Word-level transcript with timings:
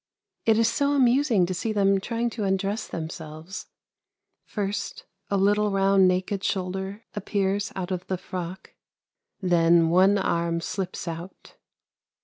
It 0.47 0.57
is 0.57 0.67
so 0.67 0.93
amusing 0.93 1.45
to 1.45 1.53
see 1.53 1.71
them 1.71 1.99
trying 2.01 2.31
to 2.31 2.43
undress 2.43 2.87
themselves; 2.87 3.67
first, 4.43 5.05
a 5.29 5.37
little 5.37 5.69
round 5.69 6.07
naked 6.07 6.43
shoulder 6.43 7.03
appears 7.13 7.71
out 7.75 7.91
of 7.91 8.07
the 8.07 8.17
frock, 8.17 8.73
then 9.43 9.89
one 9.91 10.17
arm 10.17 10.59
slips 10.59 11.07
out. 11.07 11.53